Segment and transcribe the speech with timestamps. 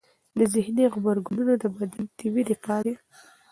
[0.53, 2.93] ذهني غبرګونونه د بدن طبیعي دفاع دی.